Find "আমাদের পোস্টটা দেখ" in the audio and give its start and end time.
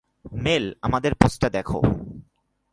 0.81-1.67